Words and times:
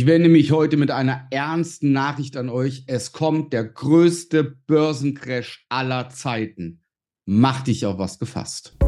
Ich 0.00 0.06
wende 0.06 0.30
mich 0.30 0.50
heute 0.50 0.78
mit 0.78 0.90
einer 0.90 1.26
ernsten 1.30 1.92
Nachricht 1.92 2.38
an 2.38 2.48
euch. 2.48 2.84
Es 2.86 3.12
kommt 3.12 3.52
der 3.52 3.64
größte 3.64 4.56
Börsencrash 4.66 5.66
aller 5.68 6.08
Zeiten. 6.08 6.80
Mach 7.26 7.60
dich 7.60 7.84
auf 7.84 7.98
was 7.98 8.18
gefasst. 8.18 8.78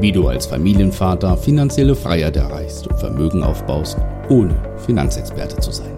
Wie 0.00 0.10
du 0.10 0.26
als 0.26 0.46
Familienvater 0.46 1.36
finanzielle 1.36 1.94
Freiheit 1.94 2.36
erreichst 2.36 2.88
und 2.88 2.98
Vermögen 2.98 3.44
aufbaust, 3.44 3.96
ohne 4.28 4.60
Finanzexperte 4.84 5.60
zu 5.60 5.70
sein. 5.70 5.96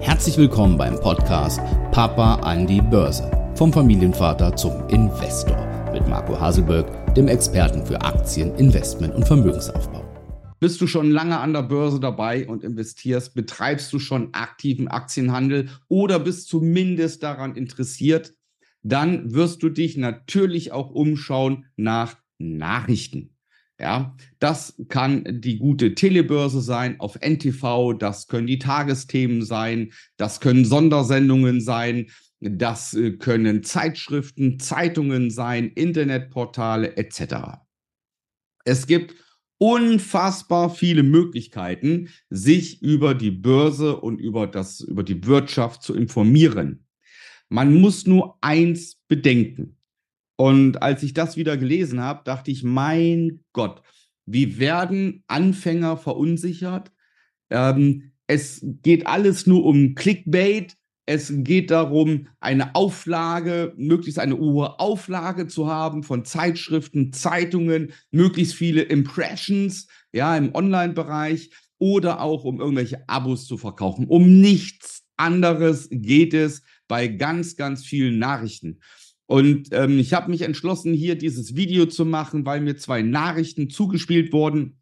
Herzlich 0.00 0.36
willkommen 0.36 0.76
beim 0.76 1.00
Podcast 1.00 1.58
Papa 1.90 2.34
an 2.34 2.66
die 2.66 2.82
Börse. 2.82 3.30
Vom 3.54 3.72
Familienvater 3.72 4.54
zum 4.56 4.86
Investor 4.88 5.90
mit 5.90 6.06
Marco 6.06 6.38
Haselberg, 6.38 7.14
dem 7.14 7.28
Experten 7.28 7.86
für 7.86 7.98
Aktien, 8.02 8.54
Investment 8.56 9.14
und 9.14 9.26
Vermögensaufbau. 9.26 9.99
Bist 10.60 10.78
du 10.82 10.86
schon 10.86 11.10
lange 11.10 11.40
an 11.40 11.54
der 11.54 11.62
Börse 11.62 12.00
dabei 12.00 12.46
und 12.46 12.62
investierst? 12.62 13.34
Betreibst 13.34 13.90
du 13.94 13.98
schon 13.98 14.34
aktiven 14.34 14.88
Aktienhandel 14.88 15.70
oder 15.88 16.20
bist 16.20 16.48
zumindest 16.48 17.22
daran 17.22 17.56
interessiert? 17.56 18.34
Dann 18.82 19.32
wirst 19.34 19.62
du 19.62 19.70
dich 19.70 19.96
natürlich 19.96 20.72
auch 20.72 20.90
umschauen 20.90 21.64
nach 21.76 22.16
Nachrichten. 22.38 23.34
Ja, 23.78 24.14
das 24.38 24.74
kann 24.88 25.24
die 25.40 25.58
gute 25.58 25.94
Telebörse 25.94 26.60
sein 26.60 27.00
auf 27.00 27.18
NTV, 27.18 27.94
das 27.94 28.26
können 28.26 28.46
die 28.46 28.58
Tagesthemen 28.58 29.42
sein, 29.42 29.92
das 30.18 30.40
können 30.40 30.66
Sondersendungen 30.66 31.62
sein, 31.62 32.10
das 32.40 32.92
äh, 32.92 33.12
können 33.12 33.62
Zeitschriften, 33.62 34.60
Zeitungen 34.60 35.30
sein, 35.30 35.70
Internetportale 35.70 36.98
etc. 36.98 37.60
Es 38.66 38.86
gibt 38.86 39.14
unfassbar 39.60 40.70
viele 40.70 41.02
Möglichkeiten, 41.02 42.08
sich 42.30 42.80
über 42.80 43.14
die 43.14 43.30
Börse 43.30 43.96
und 44.00 44.18
über 44.18 44.46
das, 44.46 44.80
über 44.80 45.02
die 45.02 45.26
Wirtschaft 45.26 45.82
zu 45.82 45.94
informieren. 45.94 46.86
Man 47.50 47.74
muss 47.74 48.06
nur 48.06 48.38
eins 48.40 48.96
bedenken. 49.06 49.76
Und 50.36 50.82
als 50.82 51.02
ich 51.02 51.12
das 51.12 51.36
wieder 51.36 51.58
gelesen 51.58 52.00
habe, 52.00 52.22
dachte 52.24 52.50
ich, 52.50 52.64
mein 52.64 53.44
Gott, 53.52 53.82
wie 54.24 54.58
werden 54.58 55.24
Anfänger 55.26 55.98
verunsichert? 55.98 56.90
Ähm, 57.50 58.12
es 58.26 58.64
geht 58.82 59.06
alles 59.06 59.46
nur 59.46 59.64
um 59.66 59.94
Clickbait. 59.94 60.78
Es 61.06 61.32
geht 61.34 61.70
darum, 61.70 62.28
eine 62.38 62.74
Auflage, 62.74 63.72
möglichst 63.76 64.18
eine 64.18 64.38
hohe 64.38 64.78
Auflage 64.78 65.48
zu 65.48 65.66
haben 65.66 66.02
von 66.02 66.24
Zeitschriften, 66.24 67.12
Zeitungen, 67.12 67.92
möglichst 68.10 68.54
viele 68.54 68.82
Impressions, 68.82 69.88
ja, 70.12 70.36
im 70.36 70.54
Online-Bereich 70.54 71.50
oder 71.78 72.20
auch 72.20 72.44
um 72.44 72.60
irgendwelche 72.60 73.08
Abos 73.08 73.46
zu 73.46 73.56
verkaufen. 73.56 74.06
Um 74.06 74.40
nichts 74.40 75.04
anderes 75.16 75.88
geht 75.90 76.34
es 76.34 76.62
bei 76.86 77.08
ganz, 77.08 77.56
ganz 77.56 77.84
vielen 77.84 78.18
Nachrichten. 78.18 78.80
Und 79.26 79.68
ähm, 79.70 79.98
ich 79.98 80.12
habe 80.12 80.30
mich 80.30 80.42
entschlossen, 80.42 80.92
hier 80.92 81.16
dieses 81.16 81.54
Video 81.54 81.86
zu 81.86 82.04
machen, 82.04 82.44
weil 82.44 82.60
mir 82.60 82.76
zwei 82.76 83.02
Nachrichten 83.02 83.70
zugespielt 83.70 84.32
wurden. 84.32 84.80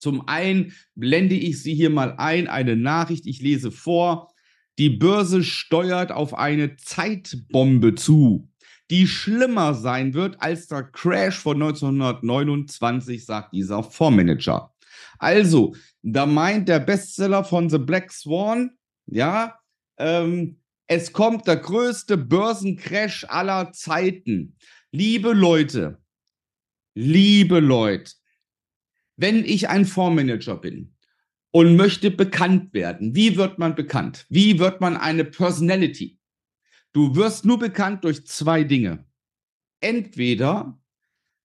Zum 0.00 0.26
einen 0.26 0.72
blende 0.96 1.36
ich 1.36 1.62
sie 1.62 1.74
hier 1.74 1.90
mal 1.90 2.14
ein, 2.16 2.48
eine 2.48 2.74
Nachricht, 2.74 3.26
ich 3.26 3.40
lese 3.40 3.70
vor. 3.70 4.32
Die 4.80 4.88
Börse 4.88 5.44
steuert 5.44 6.10
auf 6.10 6.32
eine 6.32 6.74
Zeitbombe 6.76 7.96
zu, 7.96 8.48
die 8.88 9.06
schlimmer 9.06 9.74
sein 9.74 10.14
wird 10.14 10.40
als 10.40 10.68
der 10.68 10.84
Crash 10.84 11.38
von 11.38 11.62
1929, 11.62 13.26
sagt 13.26 13.52
dieser 13.52 13.82
Fondsmanager. 13.82 14.74
Also, 15.18 15.76
da 16.00 16.24
meint 16.24 16.66
der 16.66 16.80
Bestseller 16.80 17.44
von 17.44 17.68
The 17.68 17.76
Black 17.76 18.10
Swan, 18.10 18.70
ja, 19.04 19.60
ähm, 19.98 20.62
es 20.86 21.12
kommt 21.12 21.46
der 21.46 21.58
größte 21.58 22.16
Börsencrash 22.16 23.26
aller 23.28 23.72
Zeiten. 23.72 24.56
Liebe 24.92 25.34
Leute, 25.34 25.98
liebe 26.94 27.60
Leute, 27.60 28.14
wenn 29.18 29.44
ich 29.44 29.68
ein 29.68 29.84
Fondsmanager 29.84 30.56
bin 30.56 30.96
und 31.52 31.76
möchte 31.76 32.10
bekannt 32.10 32.72
werden. 32.72 33.14
Wie 33.14 33.36
wird 33.36 33.58
man 33.58 33.74
bekannt? 33.74 34.26
Wie 34.28 34.58
wird 34.58 34.80
man 34.80 34.96
eine 34.96 35.24
Personality? 35.24 36.18
Du 36.92 37.14
wirst 37.16 37.44
nur 37.44 37.58
bekannt 37.58 38.04
durch 38.04 38.26
zwei 38.26 38.64
Dinge. 38.64 39.06
Entweder 39.80 40.80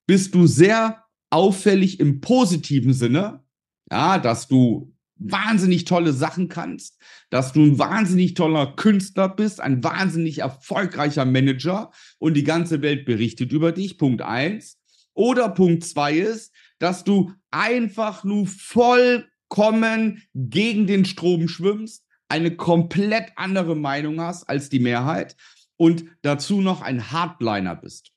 bist 0.07 0.35
du 0.35 0.47
sehr 0.47 1.03
auffällig 1.29 1.99
im 1.99 2.21
positiven 2.21 2.93
Sinne, 2.93 3.43
ja, 3.91 4.17
dass 4.19 4.47
du 4.47 4.95
wahnsinnig 5.17 5.85
tolle 5.85 6.13
Sachen 6.13 6.49
kannst, 6.49 6.99
dass 7.29 7.53
du 7.53 7.63
ein 7.63 7.79
wahnsinnig 7.79 8.33
toller 8.33 8.75
Künstler 8.75 9.29
bist, 9.29 9.61
ein 9.61 9.83
wahnsinnig 9.83 10.39
erfolgreicher 10.39 11.25
Manager 11.25 11.91
und 12.17 12.35
die 12.35 12.43
ganze 12.43 12.81
Welt 12.81 13.05
berichtet 13.05 13.51
über 13.51 13.71
dich. 13.71 13.97
Punkt 13.97 14.21
eins. 14.21 14.77
Oder 15.13 15.49
Punkt 15.49 15.85
zwei 15.85 16.17
ist, 16.17 16.53
dass 16.79 17.05
du 17.05 17.31
einfach 17.49 18.25
nur 18.25 18.47
voll 18.47 19.25
vollkommen 19.49 20.23
gegen 20.33 20.87
den 20.87 21.05
Strom 21.05 21.47
schwimmst, 21.47 22.05
eine 22.27 22.55
komplett 22.55 23.31
andere 23.35 23.75
Meinung 23.75 24.19
hast 24.19 24.43
als 24.49 24.69
die 24.69 24.79
Mehrheit 24.79 25.35
und 25.77 26.05
dazu 26.21 26.61
noch 26.61 26.81
ein 26.81 27.11
Hardliner 27.11 27.75
bist. 27.75 28.11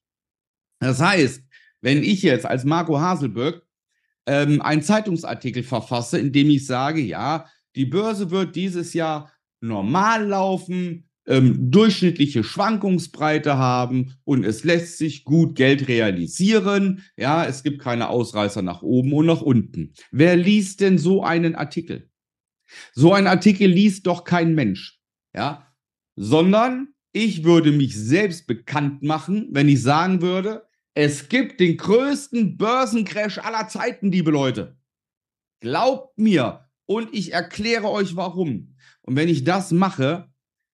Das 0.81 1.01
heißt, 1.01 1.43
wenn 1.81 2.03
ich 2.03 2.23
jetzt 2.23 2.47
als 2.47 2.65
Marco 2.65 3.01
Haselberg 3.01 3.63
ähm, 4.27 4.63
einen 4.63 4.83
Zeitungsartikel 4.83 5.63
verfasse, 5.63 6.19
in 6.19 6.33
dem 6.33 6.51
ich 6.51 6.67
sage, 6.67 7.01
ja, 7.01 7.47
die 7.77 7.87
Börse 7.87 8.31
wird 8.31 8.57
dieses 8.57 8.95
Jahr 8.95 9.33
normal 9.61 10.27
laufen, 10.27 11.08
ähm, 11.29 11.71
durchschnittliche 11.71 12.43
Schwankungsbreite 12.43 13.59
haben 13.59 14.15
und 14.25 14.45
es 14.45 14.65
lässt 14.65 14.99
sich 14.99 15.25
gut 15.25 15.55
Geld 15.55 15.87
realisieren. 15.87 17.05
Ja, 17.17 17.45
es 17.45 17.63
gibt 17.63 17.81
keine 17.81 18.09
Ausreißer 18.09 18.63
nach 18.63 18.83
oben 18.83 19.13
und 19.13 19.27
nach 19.27 19.43
unten. 19.43 19.93
Wer 20.11 20.37
liest 20.37 20.81
denn 20.81 20.99
so 20.99 21.23
einen 21.23 21.55
Artikel? 21.55 22.11
So 22.93 23.13
ein 23.13 23.27
Artikel 23.27 23.69
liest 23.69 24.07
doch 24.07 24.25
kein 24.25 24.55
Mensch. 24.55 25.01
Ja, 25.35 25.67
sondern 26.17 26.89
ich 27.13 27.45
würde 27.45 27.73
mich 27.73 27.97
selbst 27.97 28.47
bekannt 28.47 29.03
machen, 29.03 29.49
wenn 29.53 29.69
ich 29.69 29.83
sagen 29.83 30.23
würde, 30.23 30.67
es 30.95 31.29
gibt 31.29 31.61
den 31.61 31.77
größten 31.77 32.57
Börsencrash 32.57 33.39
aller 33.39 33.69
Zeiten, 33.69 34.11
liebe 34.11 34.31
Leute. 34.31 34.79
Glaubt 35.61 36.19
mir 36.19 36.69
und 36.87 37.15
ich 37.15 37.33
erkläre 37.33 37.89
euch 37.91 38.17
warum. 38.17 38.75
Und 39.03 39.17
wenn 39.17 39.29
ich 39.29 39.45
das 39.45 39.71
mache, 39.71 40.29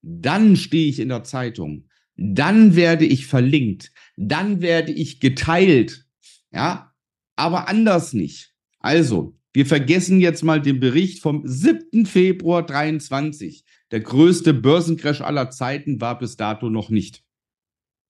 dann 0.07 0.57
stehe 0.57 0.89
ich 0.89 1.01
in 1.01 1.09
der 1.09 1.25
Zeitung, 1.25 1.89
dann 2.17 2.77
werde 2.77 3.07
ich 3.07 3.27
verlinkt, 3.27 3.93
dann 4.17 4.61
werde 4.61 4.93
ich 4.93 5.21
geteilt, 5.21 6.07
ja, 6.53 6.93
aber 7.37 7.69
anders 7.69 8.13
nicht. 8.13 8.55
Also, 8.81 9.37
wir 9.53 9.67
vergessen 9.67 10.21
jetzt 10.21 10.43
mal 10.43 10.61
den 10.61 10.81
Bericht 10.81 11.21
vom 11.23 11.43
7. 11.45 12.07
Februar 12.07 12.65
23. 12.67 13.65
Der 13.91 14.01
größte 14.01 14.53
Börsencrash 14.53 15.21
aller 15.21 15.51
Zeiten 15.51 16.01
war 16.01 16.19
bis 16.19 16.37
dato 16.37 16.71
noch 16.71 16.91
nicht. 16.91 17.23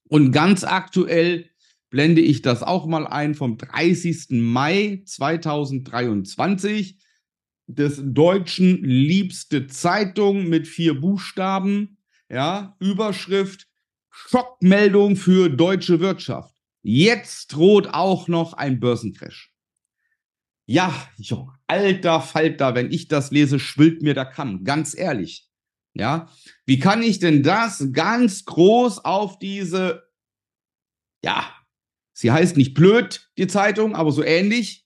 Und 0.09 0.33
ganz 0.33 0.65
aktuell 0.65 1.51
blende 1.91 2.23
ich 2.23 2.43
das 2.43 2.63
auch 2.63 2.87
mal 2.87 3.07
ein 3.07 3.35
vom 3.35 3.57
30. 3.57 4.31
Mai 4.31 5.03
2023 5.05 6.99
des 7.67 8.01
Deutschen 8.03 8.85
liebste 8.85 9.67
Zeitung 9.67 10.49
mit 10.49 10.69
vier 10.69 11.01
Buchstaben. 11.01 11.99
Ja, 12.29 12.77
Überschrift 12.81 13.67
Schockmeldung 14.11 15.17
für 15.17 15.49
deutsche 15.49 16.01
Wirtschaft. 16.01 16.55
Jetzt 16.83 17.53
droht 17.53 17.89
auch 17.89 18.29
noch 18.29 18.53
ein 18.53 18.79
Börsencrash. 18.79 19.53
Ja, 20.67 20.95
jo, 21.17 21.51
alter 21.67 22.21
Falter, 22.21 22.75
wenn 22.75 22.91
ich 22.91 23.09
das 23.09 23.31
lese, 23.31 23.59
schwillt 23.59 24.03
mir 24.03 24.15
der 24.15 24.27
Kamm, 24.27 24.65
ganz 24.65 24.97
ehrlich. 24.97 25.49
Ja, 25.95 26.29
wie 26.67 26.79
kann 26.79 27.03
ich 27.03 27.19
denn 27.19 27.43
das 27.43 27.93
ganz 27.93 28.45
groß 28.45 29.05
auf 29.05 29.39
diese, 29.39 30.09
ja, 31.23 31.55
sie 32.13 32.33
heißt 32.33 32.57
nicht 32.57 32.75
blöd, 32.75 33.31
die 33.39 33.47
Zeitung, 33.47 33.95
aber 33.95 34.11
so 34.11 34.25
ähnlich, 34.25 34.84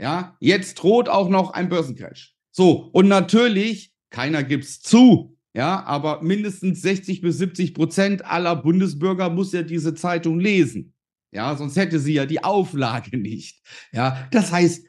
ja, 0.00 0.36
jetzt 0.40 0.74
droht 0.74 1.08
auch 1.08 1.28
noch 1.28 1.50
ein 1.50 1.68
Börsencrash. 1.68 2.34
So, 2.50 2.90
und 2.92 3.08
natürlich, 3.08 3.92
keiner 4.10 4.42
gibt's 4.44 4.80
zu, 4.80 5.36
ja, 5.54 5.84
aber 5.84 6.22
mindestens 6.22 6.82
60 6.82 7.22
bis 7.22 7.38
70 7.38 7.74
Prozent 7.74 8.24
aller 8.24 8.56
Bundesbürger 8.56 9.30
muss 9.30 9.52
ja 9.52 9.62
diese 9.62 9.94
Zeitung 9.94 10.38
lesen. 10.38 10.94
Ja, 11.32 11.56
sonst 11.56 11.76
hätte 11.76 11.98
sie 11.98 12.14
ja 12.14 12.26
die 12.26 12.44
Auflage 12.44 13.16
nicht. 13.18 13.62
Ja, 13.92 14.28
das 14.30 14.52
heißt, 14.52 14.86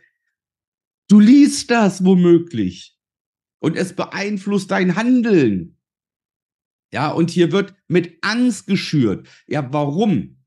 du 1.10 1.20
liest 1.20 1.72
das 1.72 2.04
womöglich 2.04 2.98
und 3.60 3.76
es 3.78 3.94
beeinflusst 3.94 4.72
dein 4.72 4.96
Handeln. 4.96 5.78
Ja, 6.92 7.12
und 7.12 7.32
hier 7.32 7.52
wird 7.52 7.76
mit 7.88 8.18
Angst 8.22 8.68
geschürt. 8.68 9.28
Ja, 9.48 9.72
warum? 9.74 10.44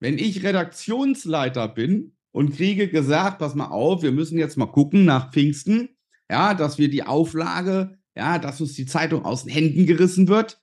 Wenn 0.00 0.18
ich 0.18 0.42
Redaktionsleiter 0.42 1.68
bin 1.68 2.11
und 2.32 2.56
kriege 2.56 2.88
gesagt, 2.88 3.38
pass 3.38 3.54
mal 3.54 3.68
auf, 3.68 4.02
wir 4.02 4.12
müssen 4.12 4.38
jetzt 4.38 4.56
mal 4.56 4.66
gucken 4.66 5.04
nach 5.04 5.32
Pfingsten, 5.32 5.90
ja, 6.30 6.54
dass 6.54 6.78
wir 6.78 6.88
die 6.88 7.04
Auflage 7.04 7.98
ja, 8.14 8.38
dass 8.38 8.60
uns 8.60 8.74
die 8.74 8.86
Zeitung 8.86 9.24
aus 9.24 9.44
den 9.44 9.52
Händen 9.52 9.86
gerissen 9.86 10.28
wird. 10.28 10.60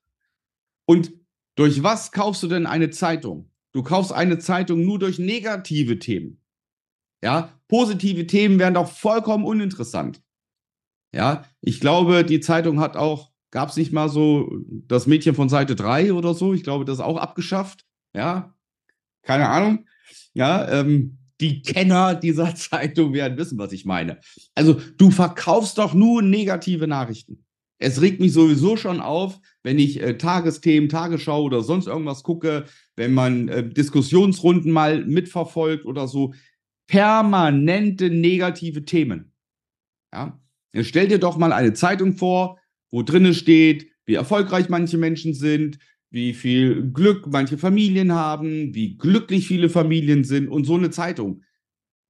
Und 0.86 1.14
durch 1.56 1.84
was 1.84 2.12
kaufst 2.12 2.44
du 2.44 2.48
denn 2.48 2.66
eine 2.66 2.90
Zeitung? 2.90 3.52
Du 3.72 3.84
kaufst 3.84 4.12
eine 4.12 4.40
Zeitung 4.40 4.84
nur 4.86 5.00
durch 5.00 5.20
negative 5.20 6.00
Themen. 6.00 6.42
Ja, 7.24 7.60
positive 7.68 8.28
Themen 8.28 8.60
wären 8.60 8.74
doch 8.74 8.90
vollkommen 8.90 9.46
uninteressant. 9.46 10.22
Ja, 11.14 11.44
ich 11.62 11.80
glaube, 11.80 12.24
die 12.24 12.40
Zeitung 12.40 12.80
hat 12.80 12.96
auch, 12.96 13.32
gab 13.52 13.70
es 13.70 13.78
nicht 13.78 13.92
mal 13.92 14.10
so 14.10 14.52
das 14.88 15.08
Mädchen 15.08 15.36
von 15.36 15.50
Seite 15.50 15.76
3 15.76 16.14
oder 16.14 16.34
so? 16.34 16.54
Ich 16.54 16.64
glaube, 16.64 16.86
das 16.86 17.00
ist 17.00 17.04
auch 17.04 17.18
abgeschafft. 17.18 17.86
Ja, 18.14 18.56
keine 19.24 19.50
Ahnung. 19.50 19.86
Ja, 20.34 20.68
ähm, 20.70 21.19
die 21.42 21.62
Kenner 21.62 22.16
dieser 22.16 22.56
Zeitung 22.56 23.14
werden 23.14 23.38
wissen, 23.38 23.58
was 23.58 23.72
ich 23.72 23.86
meine. 23.86 24.20
Also, 24.56 24.80
du 24.98 25.12
verkaufst 25.12 25.78
doch 25.78 25.94
nur 25.94 26.22
negative 26.22 26.88
Nachrichten. 26.88 27.46
Es 27.82 28.02
regt 28.02 28.20
mich 28.20 28.34
sowieso 28.34 28.76
schon 28.76 29.00
auf, 29.00 29.40
wenn 29.64 29.80
ich 29.80 30.02
äh, 30.02 30.18
Tagesthemen, 30.18 30.90
Tagesschau 30.90 31.44
oder 31.44 31.64
sonst 31.64 31.88
irgendwas 31.88 32.24
gucke, 32.24 32.66
wenn 32.98 33.14
man 33.14 33.48
äh, 33.48 33.68
Diskussionsrunden 33.68 34.72
mal 34.72 35.06
mitverfolgt 35.06 35.86
oder 35.86 36.08
so. 36.08 36.34
Permanente 36.88 38.10
negative 38.10 38.84
Themen. 38.84 39.32
Ja, 40.14 40.42
stell 40.82 41.08
dir 41.08 41.20
doch 41.20 41.38
mal 41.38 41.54
eine 41.54 41.74
Zeitung 41.74 42.18
vor, 42.18 42.60
wo 42.92 43.04
drinnen 43.04 43.34
steht, 43.34 43.90
wie 44.06 44.16
erfolgreich 44.16 44.70
manche 44.70 44.98
Menschen 44.98 45.34
sind, 45.34 45.78
wie 46.12 46.34
viel 46.34 46.92
Glück 46.92 47.28
manche 47.28 47.58
Familien 47.58 48.14
haben, 48.14 48.74
wie 48.74 48.98
glücklich 48.98 49.48
viele 49.48 49.70
Familien 49.70 50.24
sind 50.24 50.48
und 50.48 50.66
so 50.66 50.76
eine 50.76 50.90
Zeitung. 50.90 51.44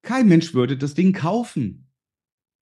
Kein 0.02 0.28
Mensch 0.28 0.54
würde 0.54 0.76
das 0.76 0.94
Ding 0.94 1.12
kaufen. 1.12 1.90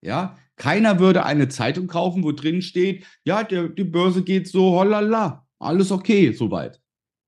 Ja, 0.00 0.36
keiner 0.56 0.98
würde 0.98 1.24
eine 1.24 1.48
Zeitung 1.48 1.86
kaufen, 1.86 2.22
wo 2.24 2.32
drin 2.32 2.62
steht, 2.62 3.06
ja, 3.24 3.44
der, 3.44 3.68
die 3.68 3.84
Börse 3.84 4.22
geht 4.22 4.48
so, 4.48 4.72
hollala, 4.72 5.46
alles 5.58 5.90
okay, 5.90 6.32
soweit. 6.32 6.80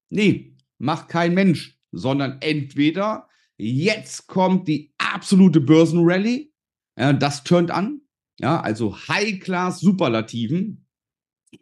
Nee, 0.09 0.57
macht 0.79 1.09
kein 1.09 1.35
Mensch, 1.35 1.79
sondern 1.93 2.39
entweder 2.41 3.29
jetzt 3.57 4.27
kommt 4.27 4.69
die 4.69 4.93
absolute 4.99 5.61
Börsenrally, 5.61 6.53
ja, 6.99 7.13
das 7.13 7.45
turnt 7.45 7.71
an, 7.71 8.01
ja, 8.41 8.61
also 8.61 8.97
High-Class 8.97 9.81
Superlativen 9.81 10.87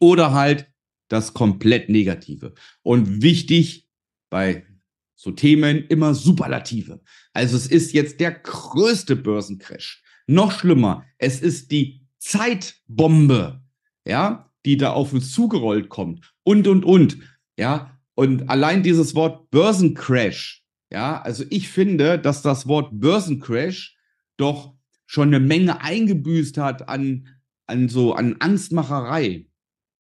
oder 0.01 0.33
halt 0.33 0.73
das 1.09 1.35
komplett 1.35 1.89
Negative. 1.89 2.55
Und 2.83 3.23
wichtig 3.23 3.89
bei 4.31 4.65
so 5.15 5.33
Themen 5.33 5.85
immer 5.89 6.15
Superlative. 6.15 7.01
Also 7.33 7.57
es 7.57 7.67
ist 7.67 7.93
jetzt 7.93 8.21
der 8.21 8.31
größte 8.31 9.17
Börsencrash. 9.17 10.03
Noch 10.27 10.53
schlimmer, 10.53 11.05
es 11.19 11.41
ist 11.41 11.73
die 11.73 12.07
Zeitbombe, 12.19 13.63
ja, 14.07 14.53
die 14.65 14.77
da 14.77 14.93
auf 14.93 15.13
uns 15.13 15.33
zugerollt 15.33 15.89
kommt 15.89 16.35
und 16.45 16.69
und 16.69 16.85
und, 16.85 17.19
ja. 17.59 17.99
Und 18.15 18.51
allein 18.51 18.83
dieses 18.83 19.15
Wort 19.15 19.51
Börsencrash, 19.51 20.65
ja, 20.93 21.21
also 21.21 21.45
ich 21.51 21.69
finde, 21.69 22.19
dass 22.19 22.43
das 22.43 22.67
Wort 22.67 22.91
Börsencrash 22.93 23.97
doch 24.37 24.75
schon 25.07 25.29
eine 25.29 25.41
Menge 25.41 25.81
eingebüßt 25.81 26.59
hat 26.59 26.89
an, 26.89 27.29
an 27.67 27.89
so 27.89 28.13
an 28.15 28.37
Angstmacherei. 28.41 29.48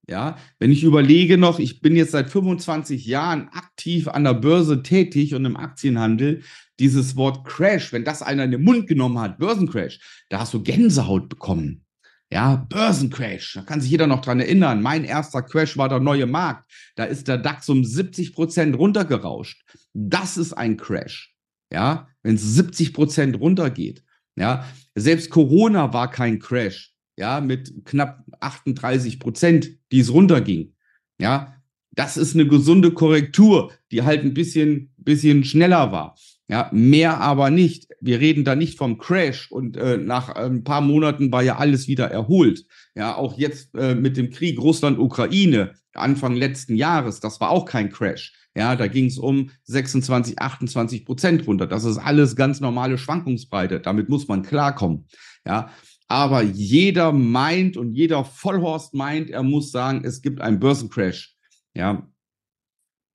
Ja, 0.08 0.38
wenn 0.58 0.72
ich 0.72 0.84
überlege 0.84 1.36
noch, 1.36 1.58
ich 1.58 1.82
bin 1.82 1.94
jetzt 1.94 2.12
seit 2.12 2.30
25 2.30 3.04
Jahren 3.04 3.48
aktiv 3.48 4.08
an 4.08 4.24
der 4.24 4.32
Börse 4.32 4.82
tätig 4.82 5.34
und 5.34 5.44
im 5.44 5.58
Aktienhandel, 5.58 6.42
dieses 6.80 7.14
Wort 7.16 7.46
Crash, 7.46 7.92
wenn 7.92 8.04
das 8.04 8.22
einer 8.22 8.44
in 8.44 8.52
den 8.52 8.64
Mund 8.64 8.86
genommen 8.86 9.18
hat, 9.18 9.38
Börsencrash, 9.38 10.00
da 10.30 10.40
hast 10.40 10.54
du 10.54 10.62
Gänsehaut 10.62 11.28
bekommen. 11.28 11.84
Ja, 12.32 12.56
Börsencrash, 12.56 13.54
da 13.54 13.62
kann 13.62 13.82
sich 13.82 13.90
jeder 13.90 14.06
noch 14.06 14.22
dran 14.22 14.40
erinnern. 14.40 14.80
Mein 14.80 15.04
erster 15.04 15.42
Crash 15.42 15.76
war 15.76 15.90
der 15.90 16.00
neue 16.00 16.26
Markt. 16.26 16.70
Da 16.96 17.04
ist 17.04 17.28
der 17.28 17.36
DAX 17.36 17.68
um 17.68 17.84
70 17.84 18.32
Prozent 18.32 18.78
runtergerauscht. 18.78 19.62
Das 19.92 20.38
ist 20.38 20.54
ein 20.54 20.78
Crash. 20.78 21.34
Ja, 21.70 22.08
wenn 22.22 22.36
es 22.36 22.54
70 22.54 22.94
Prozent 22.94 23.38
runtergeht. 23.38 24.02
Ja, 24.36 24.66
selbst 24.94 25.28
Corona 25.28 25.92
war 25.92 26.10
kein 26.10 26.38
Crash 26.38 26.94
ja, 27.18 27.40
mit 27.40 27.84
knapp 27.84 28.24
38 28.40 29.18
Prozent, 29.18 29.70
die 29.90 30.00
es 30.00 30.12
runterging. 30.12 30.72
Ja, 31.20 31.54
das 31.90 32.16
ist 32.16 32.34
eine 32.34 32.46
gesunde 32.46 32.92
Korrektur, 32.92 33.72
die 33.90 34.02
halt 34.02 34.22
ein 34.22 34.34
bisschen, 34.34 34.92
bisschen 34.96 35.42
schneller 35.42 35.90
war. 35.90 36.16
Ja, 36.46 36.70
mehr 36.72 37.20
aber 37.20 37.50
nicht. 37.50 37.88
Wir 38.00 38.20
reden 38.20 38.44
da 38.44 38.54
nicht 38.54 38.78
vom 38.78 38.98
Crash 38.98 39.50
und 39.50 39.76
äh, 39.76 39.98
nach 39.98 40.34
äh, 40.36 40.46
ein 40.46 40.62
paar 40.62 40.80
Monaten 40.80 41.30
war 41.32 41.42
ja 41.42 41.58
alles 41.58 41.88
wieder 41.88 42.08
erholt. 42.10 42.64
Ja, 42.94 43.16
auch 43.16 43.36
jetzt 43.36 43.74
äh, 43.74 43.96
mit 43.96 44.16
dem 44.16 44.30
Krieg 44.30 44.58
Russland-Ukraine 44.60 45.72
Anfang 45.94 46.36
letzten 46.36 46.76
Jahres, 46.76 47.18
das 47.18 47.40
war 47.40 47.50
auch 47.50 47.64
kein 47.64 47.90
Crash. 47.90 48.32
Ja, 48.56 48.76
da 48.76 48.86
ging 48.86 49.06
es 49.06 49.18
um 49.18 49.50
26, 49.64 50.38
28 50.38 51.04
Prozent 51.04 51.46
runter. 51.46 51.66
Das 51.66 51.84
ist 51.84 51.98
alles 51.98 52.36
ganz 52.36 52.60
normale 52.60 52.96
Schwankungsbreite. 52.96 53.80
Damit 53.80 54.08
muss 54.08 54.28
man 54.28 54.42
klarkommen. 54.42 55.06
Ja, 55.44 55.70
aber 56.08 56.42
jeder 56.42 57.12
meint 57.12 57.76
und 57.76 57.92
jeder 57.92 58.24
Vollhorst 58.24 58.94
meint, 58.94 59.30
er 59.30 59.42
muss 59.42 59.70
sagen, 59.70 60.04
es 60.04 60.22
gibt 60.22 60.40
einen 60.40 60.58
Börsencrash. 60.58 61.36
Ja. 61.74 62.10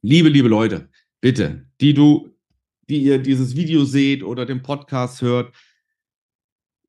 Liebe, 0.04 0.30
liebe 0.30 0.48
Leute, 0.48 0.90
bitte, 1.19 1.68
die 1.81 1.94
du, 1.94 2.30
die 2.90 3.01
ihr 3.01 3.18
dieses 3.18 3.56
Video 3.56 3.84
seht 3.84 4.24
oder 4.24 4.45
den 4.45 4.62
Podcast 4.62 5.22
hört, 5.22 5.56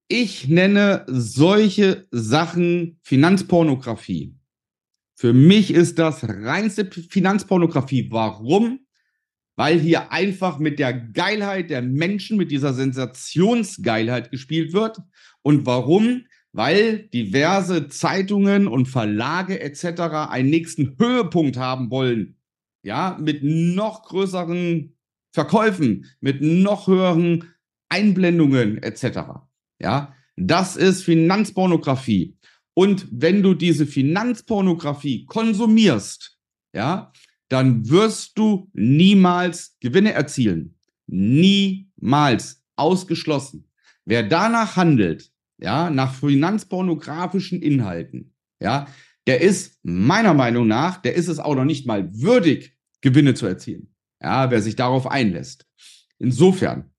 ich 0.09 0.49
nenne 0.49 1.06
solche 1.09 2.06
Sachen 2.11 2.99
Finanzpornografie. 3.03 4.37
Für 5.17 5.33
mich 5.33 5.73
ist 5.73 5.99
das 5.99 6.25
reinste 6.25 6.85
Finanzpornografie. 6.85 8.11
Warum? 8.11 8.83
Weil 9.56 9.79
hier 9.79 10.11
einfach 10.12 10.59
mit 10.59 10.79
der 10.79 10.93
Geilheit 10.93 11.71
der 11.71 11.83
Menschen, 11.83 12.37
mit 12.37 12.51
dieser 12.51 12.75
Sensationsgeilheit 12.75 14.31
gespielt 14.31 14.73
wird 14.73 14.99
und 15.43 15.67
warum? 15.67 16.25
Weil 16.53 17.09
diverse 17.09 17.89
Zeitungen 17.89 18.67
und 18.67 18.87
Verlage 18.87 19.61
etc. 19.61 20.29
einen 20.31 20.51
nächsten 20.51 20.97
Höhepunkt 20.99 21.56
haben 21.56 21.91
wollen. 21.91 22.37
Ja, 22.85 23.19
mit 23.21 23.43
noch 23.43 24.03
größeren 24.05 24.95
Verkäufen, 25.33 26.06
mit 26.21 26.43
noch 26.43 26.87
höheren 26.87 27.45
Einblendungen 27.89 28.83
etc. 28.83 29.19
Ja, 29.81 30.15
das 30.37 30.77
ist 30.77 31.03
Finanzpornografie. 31.03 32.37
Und 32.75 33.06
wenn 33.11 33.43
du 33.43 33.55
diese 33.55 33.87
Finanzpornografie 33.87 35.27
konsumierst, 35.27 36.39
ja, 36.75 37.13
dann 37.48 37.89
wirst 37.89 38.39
du 38.39 38.70
niemals 38.72 39.77
Gewinne 39.81 40.13
erzielen. 40.13 40.77
Niemals. 41.06 42.63
Ausgeschlossen. 42.77 43.70
Wer 44.05 44.24
danach 44.24 44.77
handelt, 44.77 45.31
ja, 45.58 45.91
nach 45.91 46.13
finanzpornografischen 46.15 47.63
Inhalten, 47.63 48.34
ja, 48.60 48.89
der 49.27 49.41
ist 49.41 49.79
meiner 49.82 50.34
Meinung 50.34 50.67
nach, 50.67 51.01
der 51.01 51.15
ist 51.15 51.29
es 51.29 51.39
auch 51.39 51.55
noch 51.55 51.65
nicht 51.65 51.86
mal 51.86 52.13
würdig, 52.13 52.77
Gewinne 53.01 53.34
zu 53.34 53.46
erzielen. 53.46 53.94
Ja, 54.20 54.51
wer 54.51 54.60
sich 54.60 54.77
darauf 54.77 55.06
einlässt. 55.06 55.67
Insofern 56.19 56.91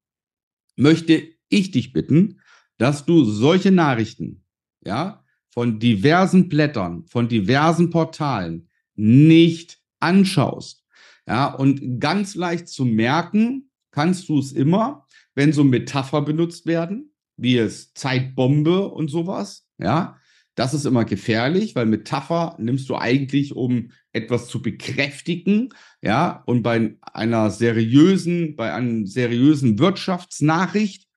möchte 0.75 1.23
ich 1.49 1.71
dich 1.71 1.93
bitten, 1.93 2.41
dass 2.77 3.05
du 3.05 3.23
solche 3.23 3.71
Nachrichten, 3.71 4.43
ja, 4.83 5.23
von 5.49 5.79
diversen 5.79 6.49
Blättern, 6.49 7.05
von 7.07 7.27
diversen 7.27 7.89
Portalen 7.89 8.69
nicht 8.95 9.79
anschaust. 9.99 10.83
Ja, 11.27 11.53
und 11.53 11.99
ganz 11.99 12.35
leicht 12.35 12.67
zu 12.67 12.85
merken 12.85 13.71
kannst 13.91 14.29
du 14.29 14.39
es 14.39 14.51
immer, 14.51 15.07
wenn 15.33 15.53
so 15.53 15.63
Metapher 15.63 16.21
benutzt 16.21 16.65
werden, 16.65 17.13
wie 17.37 17.57
es 17.57 17.93
Zeitbombe 17.93 18.87
und 18.89 19.09
sowas, 19.09 19.67
ja, 19.77 20.17
das 20.55 20.73
ist 20.73 20.85
immer 20.85 21.03
gefährlich, 21.03 21.75
weil 21.75 21.85
Metapher 21.85 22.55
nimmst 22.59 22.89
du 22.89 22.95
eigentlich, 22.95 23.55
um 23.55 23.91
etwas 24.13 24.47
zu 24.47 24.61
bekräftigen, 24.61 25.69
ja, 26.01 26.43
und 26.45 26.63
bei 26.63 26.95
einer 27.01 27.51
seriösen, 27.51 28.55
bei 28.55 28.73
einer 28.73 29.05
seriösen 29.05 29.79
Wirtschaftsnachricht 29.79 31.07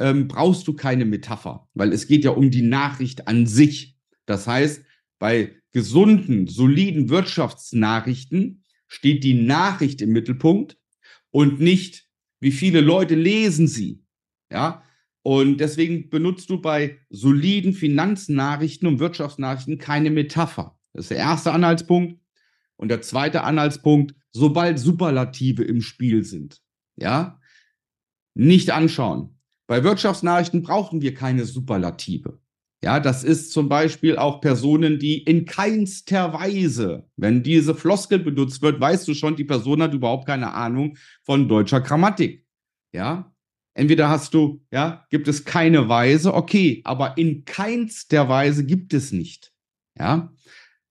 ähm, 0.00 0.26
brauchst 0.26 0.66
du 0.66 0.74
keine 0.74 1.04
Metapher, 1.04 1.68
weil 1.74 1.92
es 1.92 2.08
geht 2.08 2.24
ja 2.24 2.30
um 2.32 2.50
die 2.50 2.62
Nachricht 2.62 3.28
an 3.28 3.46
sich. 3.46 3.96
Das 4.26 4.46
heißt, 4.48 4.82
bei 5.20 5.57
gesunden, 5.72 6.46
soliden 6.46 7.08
Wirtschaftsnachrichten 7.08 8.64
steht 8.86 9.24
die 9.24 9.34
Nachricht 9.34 10.00
im 10.00 10.10
Mittelpunkt 10.10 10.78
und 11.30 11.60
nicht, 11.60 12.08
wie 12.40 12.52
viele 12.52 12.80
Leute 12.80 13.14
lesen 13.14 13.68
sie. 13.68 14.02
Ja, 14.50 14.82
und 15.22 15.58
deswegen 15.58 16.08
benutzt 16.08 16.48
du 16.48 16.60
bei 16.60 16.98
soliden 17.10 17.74
Finanznachrichten 17.74 18.88
und 18.88 18.98
Wirtschaftsnachrichten 18.98 19.78
keine 19.78 20.10
Metapher. 20.10 20.78
Das 20.94 21.04
ist 21.04 21.10
der 21.10 21.18
erste 21.18 21.52
Anhaltspunkt. 21.52 22.18
Und 22.76 22.88
der 22.88 23.02
zweite 23.02 23.42
Anhaltspunkt, 23.42 24.14
sobald 24.30 24.78
Superlative 24.78 25.64
im 25.64 25.82
Spiel 25.82 26.24
sind, 26.24 26.62
ja, 26.96 27.40
nicht 28.34 28.70
anschauen. 28.70 29.38
Bei 29.66 29.84
Wirtschaftsnachrichten 29.84 30.62
brauchen 30.62 31.02
wir 31.02 31.12
keine 31.12 31.44
Superlative. 31.44 32.40
Ja, 32.82 33.00
das 33.00 33.24
ist 33.24 33.52
zum 33.52 33.68
Beispiel 33.68 34.16
auch 34.16 34.40
Personen, 34.40 35.00
die 35.00 35.24
in 35.24 35.46
keinster 35.46 36.32
Weise, 36.32 37.08
wenn 37.16 37.42
diese 37.42 37.74
Floskel 37.74 38.20
benutzt 38.20 38.62
wird, 38.62 38.80
weißt 38.80 39.08
du 39.08 39.14
schon, 39.14 39.34
die 39.34 39.44
Person 39.44 39.82
hat 39.82 39.94
überhaupt 39.94 40.26
keine 40.26 40.54
Ahnung 40.54 40.96
von 41.24 41.48
deutscher 41.48 41.80
Grammatik. 41.80 42.46
Ja, 42.92 43.34
entweder 43.74 44.08
hast 44.08 44.32
du, 44.32 44.64
ja, 44.70 45.04
gibt 45.10 45.26
es 45.26 45.44
keine 45.44 45.88
Weise, 45.88 46.32
okay, 46.34 46.80
aber 46.84 47.18
in 47.18 47.44
keinster 47.44 48.28
Weise 48.28 48.64
gibt 48.64 48.94
es 48.94 49.10
nicht. 49.10 49.52
Ja, 49.98 50.32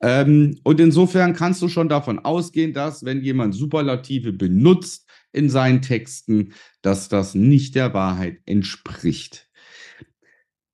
ähm, 0.01 0.60
und 0.63 0.79
insofern 0.79 1.34
kannst 1.34 1.62
du 1.62 1.70
schon 1.70 1.89
davon 1.89 2.20
ausgehen, 2.20 2.74
dass 2.74 3.03
wenn 3.03 3.22
jemand 3.22 3.56
Superlative 3.56 4.34
benutzt 4.34 5.10
in 5.32 5.50
seinen 5.50 5.82
Texten, 5.82 6.53
dass 6.82 7.10
das 7.10 7.34
nicht 7.34 7.75
der 7.75 7.94
Wahrheit 7.94 8.39
entspricht. 8.46 9.47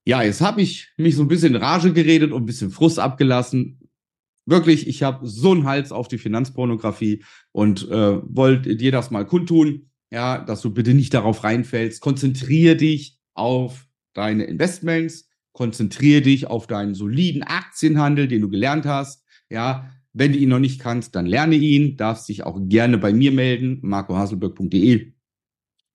Ja, 0.05 0.21
jetzt 0.21 0.41
habe 0.41 0.61
ich 0.61 0.89
mich 0.97 1.15
so 1.15 1.21
ein 1.21 1.27
bisschen 1.27 1.55
in 1.55 1.61
Rage 1.61 1.93
geredet 1.93 2.31
und 2.31 2.43
ein 2.43 2.45
bisschen 2.45 2.71
Frust 2.71 2.99
abgelassen. 2.99 3.79
Wirklich, 4.45 4.87
ich 4.87 5.03
habe 5.03 5.25
so 5.25 5.51
einen 5.51 5.63
Hals 5.63 5.93
auf 5.93 6.09
die 6.09 6.17
Finanzpornografie 6.17 7.23
und 7.53 7.89
äh, 7.89 8.19
wollte 8.23 8.75
dir 8.75 8.91
das 8.91 9.11
mal 9.11 9.25
kundtun, 9.25 9.89
ja, 10.11 10.39
dass 10.39 10.61
du 10.61 10.73
bitte 10.73 10.93
nicht 10.93 11.13
darauf 11.13 11.45
reinfällst. 11.45 12.01
Konzentriere 12.01 12.75
dich 12.75 13.17
auf 13.33 13.87
deine 14.13 14.43
Investments, 14.43 15.29
konzentriere 15.53 16.21
dich 16.21 16.47
auf 16.47 16.67
deinen 16.67 16.95
soliden 16.95 17.43
Aktienhandel, 17.43 18.27
den 18.27 18.41
du 18.41 18.49
gelernt 18.49 18.85
hast. 18.85 19.23
Ja, 19.49 19.89
wenn 20.11 20.33
du 20.33 20.37
ihn 20.37 20.49
noch 20.49 20.59
nicht 20.59 20.81
kannst, 20.81 21.15
dann 21.15 21.25
lerne 21.25 21.55
ihn, 21.55 21.95
darfst 21.95 22.27
dich 22.27 22.43
auch 22.43 22.59
gerne 22.63 22.97
bei 22.97 23.13
mir 23.13 23.31
melden, 23.31 23.79
marcohaselberg.de. 23.81 25.13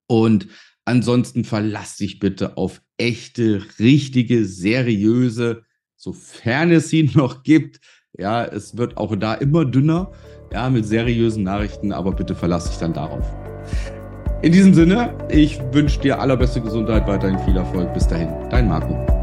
Und 0.07 0.47
Ansonsten 0.89 1.43
verlass 1.43 1.97
dich 1.97 2.17
bitte 2.17 2.57
auf 2.57 2.81
echte, 2.97 3.61
richtige, 3.77 4.43
seriöse, 4.43 5.61
sofern 5.95 6.71
es 6.71 6.89
sie 6.89 7.03
noch 7.13 7.43
gibt. 7.43 7.79
Ja, 8.17 8.43
es 8.43 8.75
wird 8.75 8.97
auch 8.97 9.15
da 9.15 9.35
immer 9.35 9.65
dünner, 9.65 10.11
ja, 10.51 10.67
mit 10.67 10.87
seriösen 10.87 11.43
Nachrichten, 11.43 11.91
aber 11.91 12.11
bitte 12.11 12.33
verlass 12.33 12.71
dich 12.71 12.79
dann 12.79 12.93
darauf. 12.93 13.23
In 14.41 14.51
diesem 14.51 14.73
Sinne, 14.73 15.15
ich 15.29 15.59
wünsche 15.73 15.99
dir 15.99 16.19
allerbeste 16.19 16.59
Gesundheit, 16.59 17.05
weiterhin 17.05 17.37
viel 17.45 17.55
Erfolg. 17.55 17.93
Bis 17.93 18.07
dahin, 18.07 18.33
dein 18.49 18.67
Marco. 18.67 19.18